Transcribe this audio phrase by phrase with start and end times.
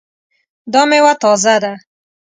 [0.73, 1.73] دا میوه تازه ده؟